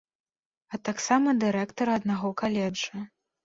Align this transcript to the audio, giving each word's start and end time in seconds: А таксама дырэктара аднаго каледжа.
А 0.75 0.79
таксама 0.89 1.37
дырэктара 1.45 1.91
аднаго 2.01 2.35
каледжа. 2.43 3.07